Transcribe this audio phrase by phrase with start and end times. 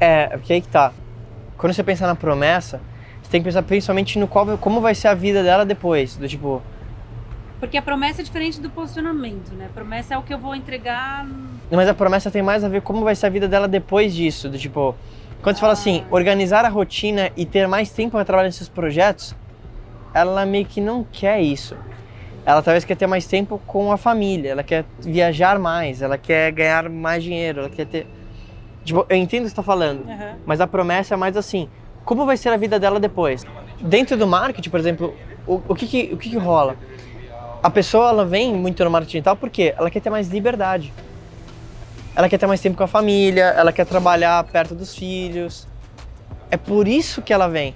[0.00, 0.92] É, porque aí que tá.
[1.56, 2.80] Quando você pensa na promessa,
[3.22, 6.16] você tem que pensar principalmente no qual, como vai ser a vida dela depois.
[6.16, 6.62] Do tipo,
[7.58, 9.68] Porque a promessa é diferente do posicionamento, né?
[9.74, 11.26] Promessa é o que eu vou entregar.
[11.70, 14.48] Mas a promessa tem mais a ver como vai ser a vida dela depois disso.
[14.48, 14.94] Do tipo,
[15.42, 19.34] quando você fala assim, organizar a rotina e ter mais tempo para trabalhar nesses projetos,
[20.14, 21.76] ela meio que não quer isso.
[22.46, 26.50] Ela talvez quer ter mais tempo com a família, ela quer viajar mais, ela quer
[26.50, 28.06] ganhar mais dinheiro, ela quer ter.
[28.84, 30.36] Tipo, eu entendo o que você está falando, Aham.
[30.46, 31.68] mas a promessa é mais assim:
[32.04, 33.46] como vai ser a vida dela depois?
[33.80, 35.14] Dentro do marketing, por exemplo,
[35.46, 36.76] o, o, que, que, o que, que rola?
[37.62, 40.92] A pessoa ela vem muito no marketing digital porque ela quer ter mais liberdade.
[42.14, 45.68] Ela quer ter mais tempo com a família, ela quer trabalhar perto dos filhos.
[46.50, 47.74] É por isso que ela vem.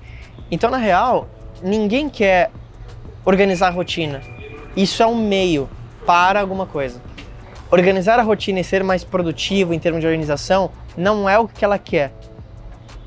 [0.50, 1.28] Então, na real,
[1.62, 2.50] ninguém quer
[3.24, 4.20] organizar a rotina.
[4.76, 5.68] Isso é um meio
[6.06, 7.00] para alguma coisa.
[7.74, 11.64] Organizar a rotina e ser mais produtivo em termos de organização não é o que
[11.64, 12.12] ela quer.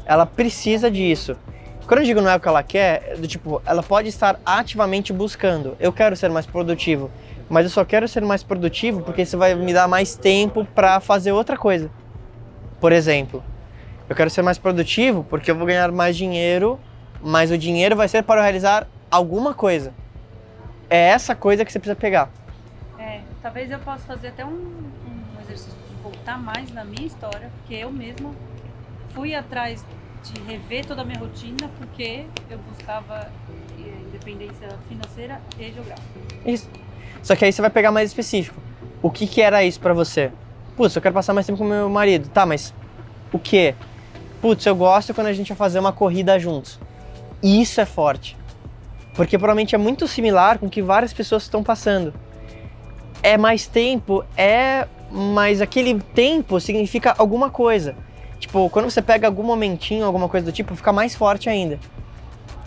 [0.07, 1.37] Ela precisa disso.
[1.85, 4.39] Quando eu digo não é o que ela quer, é do tipo, ela pode estar
[4.43, 5.77] ativamente buscando.
[5.79, 7.11] Eu quero ser mais produtivo,
[7.47, 10.99] mas eu só quero ser mais produtivo porque isso vai me dar mais tempo para
[10.99, 11.91] fazer outra coisa.
[12.81, 13.43] Por exemplo,
[14.09, 16.79] eu quero ser mais produtivo porque eu vou ganhar mais dinheiro,
[17.21, 19.93] mas o dinheiro vai ser para realizar alguma coisa.
[20.89, 22.31] É essa coisa que você precisa pegar.
[23.45, 27.75] Talvez eu possa fazer até um, um exercício de voltar mais na minha história, porque
[27.75, 28.31] eu mesma
[29.13, 29.85] fui atrás
[30.23, 33.29] de rever toda a minha rotina, porque eu buscava
[33.77, 36.09] eh, independência financeira e geográfica.
[36.43, 36.67] Isso.
[37.21, 38.59] Só que aí você vai pegar mais específico.
[38.99, 40.31] O que que era isso pra você?
[40.75, 42.27] Putz, eu quero passar mais tempo com meu marido.
[42.29, 42.73] Tá, mas
[43.31, 43.75] o quê?
[44.41, 46.79] Putz, eu gosto quando a gente vai fazer uma corrida juntos.
[47.43, 48.35] E isso é forte.
[49.13, 52.11] Porque provavelmente é muito similar com o que várias pessoas estão passando.
[53.25, 57.95] É mais tempo, é, mas aquele tempo significa alguma coisa.
[58.37, 61.79] Tipo, quando você pega algum momentinho, alguma coisa do tipo, fica mais forte ainda.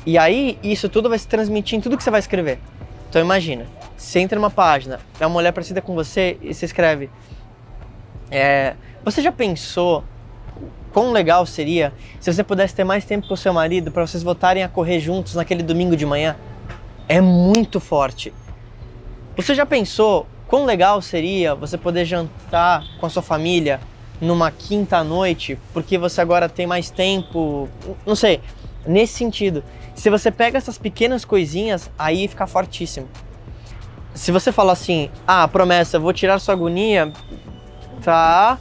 [0.04, 2.58] E aí, isso tudo vai se transmitir em tudo que você vai escrever.
[3.08, 7.08] Então imagina, você entra numa página, é uma mulher parecida com você e você escreve.
[8.28, 10.02] é, você já pensou
[10.92, 14.24] quão legal seria se você pudesse ter mais tempo com o seu marido para vocês
[14.24, 16.34] voltarem a correr juntos naquele domingo de manhã?
[17.08, 18.34] É muito forte.
[19.36, 23.78] Você já pensou quão legal seria você poder jantar com a sua família
[24.20, 27.68] numa quinta noite, porque você agora tem mais tempo?
[28.04, 28.40] Não sei,
[28.84, 29.62] nesse sentido.
[29.94, 33.08] Se você pega essas pequenas coisinhas, aí fica fortíssimo.
[34.14, 37.12] Se você falar assim, ah, promessa, vou tirar sua agonia,
[38.02, 38.58] tá?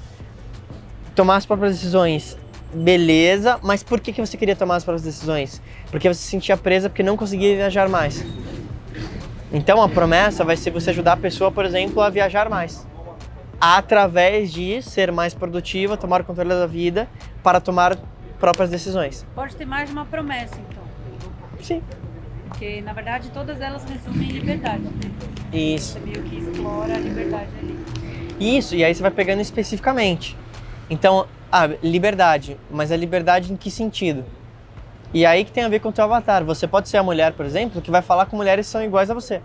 [1.16, 2.38] Tomar as próprias decisões,
[2.72, 5.62] beleza, mas por que, que você queria tomar as próprias decisões?
[5.90, 8.24] Porque você se sentia presa porque não conseguia viajar mais.
[9.52, 12.86] Então a promessa vai ser você ajudar a pessoa, por exemplo, a viajar mais.
[13.60, 17.08] Através de ser mais produtiva, tomar o controle da vida
[17.42, 17.98] para tomar
[18.40, 19.26] próprias decisões.
[19.34, 20.84] Pode ter mais de uma promessa, então.
[21.62, 21.82] Sim.
[22.48, 24.84] Porque, na verdade, todas elas resumem em liberdade.
[25.52, 25.94] Isso.
[25.94, 27.78] Você meio que explora a liberdade ali.
[28.40, 30.38] Isso, e aí você vai pegando especificamente.
[30.90, 34.24] Então, ah, liberdade, mas a liberdade em que sentido?
[35.14, 36.44] E aí que tem a ver com o teu avatar.
[36.44, 39.10] Você pode ser a mulher, por exemplo, que vai falar com mulheres que são iguais
[39.10, 39.42] a você.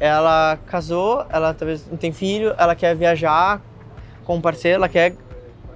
[0.00, 3.60] Ela casou, ela talvez não tem filho, ela quer viajar
[4.24, 5.14] com um parceiro, ela quer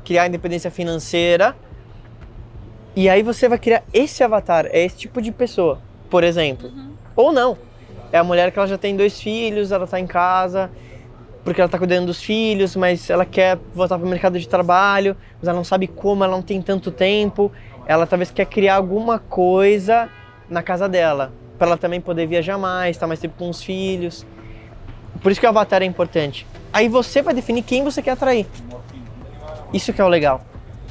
[0.05, 1.57] criar independência financeira.
[2.97, 5.81] E aí você vai criar esse avatar, é esse tipo de pessoa,
[6.11, 6.71] por exemplo.
[7.15, 7.57] Ou não.
[8.11, 10.71] É a mulher que ela já tem dois filhos, ela tá em casa,
[11.45, 15.17] porque ela tá cuidando dos filhos, mas ela quer voltar para o mercado de trabalho,
[15.39, 17.51] mas ela não sabe como, ela não tem tanto tempo.
[17.87, 20.09] Ela talvez quer criar alguma coisa
[20.49, 24.27] na casa dela, para ela também poder viajar mais, estar mais tempo com os filhos.
[25.23, 26.47] Por isso que o avatar é importante.
[26.73, 28.47] Aí você vai definir quem você quer atrair.
[29.73, 30.43] Isso que é o legal.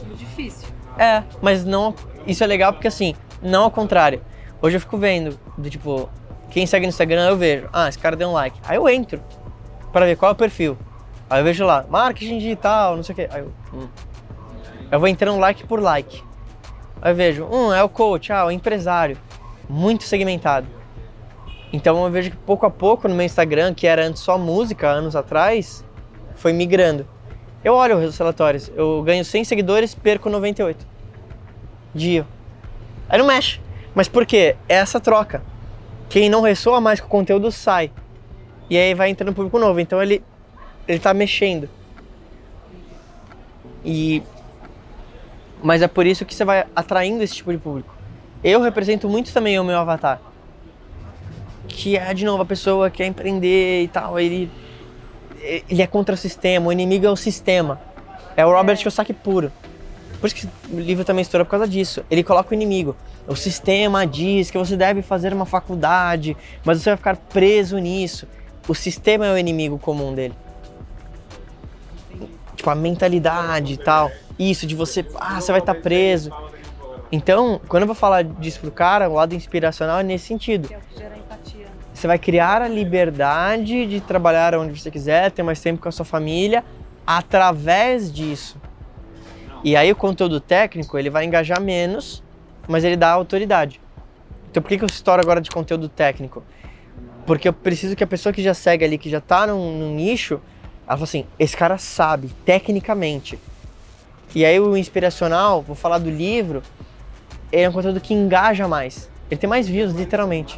[0.06, 0.68] Muito difícil.
[0.98, 1.94] É, mas não.
[2.26, 4.22] Isso é legal porque assim, não ao contrário.
[4.62, 6.10] Hoje eu fico vendo, do tipo,
[6.50, 8.60] quem segue no Instagram eu vejo, ah, esse cara deu um like.
[8.68, 9.22] Aí eu entro
[9.92, 10.78] para ver qual é o perfil.
[11.30, 13.28] Aí eu vejo lá, marketing digital, não sei o quê.
[13.32, 13.88] Aí eu, hum.
[14.92, 16.24] eu vou entrando like por like.
[17.02, 19.18] Aí eu vejo, um, é o coach, ah, o empresário.
[19.70, 20.68] Muito segmentado.
[21.72, 24.88] Então eu vejo que pouco a pouco no meu Instagram, que era antes só música,
[24.88, 25.84] anos atrás,
[26.36, 27.06] foi migrando.
[27.64, 30.88] Eu olho os relatórios, eu ganho 100 seguidores, perco 98.
[31.94, 32.26] Dia.
[33.10, 33.60] Aí não mexe.
[33.94, 34.56] Mas por quê?
[34.70, 35.42] É essa troca.
[36.08, 37.92] Quem não ressoa mais com o conteúdo sai.
[38.70, 39.80] E aí vai entrando público novo.
[39.80, 40.24] Então ele,
[40.88, 41.70] ele tá mexendo.
[43.84, 44.22] E.
[45.64, 47.94] Mas é por isso que você vai atraindo esse tipo de público.
[48.44, 50.22] Eu represento muito também o meu avatar.
[51.68, 54.20] Que é, de novo, a pessoa que quer empreender e tal.
[54.20, 54.52] Ele,
[55.70, 56.68] ele é contra o sistema.
[56.68, 57.80] O inimigo é o sistema.
[58.36, 59.52] É o Robert Kiyosaki puro.
[60.20, 62.04] Por isso que o livro também estourou por causa disso.
[62.10, 62.96] Ele coloca o inimigo.
[63.28, 68.28] O sistema diz que você deve fazer uma faculdade, mas você vai ficar preso nisso.
[68.68, 70.34] O sistema é o inimigo comum dele.
[72.56, 74.12] Tipo, a mentalidade e tal.
[74.38, 76.32] Isso, de você, ah, você vai estar preso.
[77.12, 80.70] Então, quando eu vou falar disso pro cara, o lado inspiracional é nesse sentido.
[80.72, 81.18] É.
[81.94, 85.92] Você vai criar a liberdade de trabalhar onde você quiser, ter mais tempo com a
[85.92, 86.64] sua família,
[87.08, 88.62] através disso.
[89.64, 92.22] E aí o conteúdo técnico, ele vai engajar menos,
[92.68, 93.82] mas ele dá autoridade.
[94.52, 96.44] Então por que, que eu estouro agora de conteúdo técnico?
[97.28, 99.94] Porque eu preciso que a pessoa que já segue ali, que já tá num, num
[99.94, 100.40] nicho,
[100.88, 103.38] ela fala assim, esse cara sabe, tecnicamente.
[104.34, 106.64] E aí o inspiracional, vou falar do livro,
[107.52, 109.10] ele é um conteúdo que engaja mais.
[109.30, 110.58] Ele tem mais views, literalmente.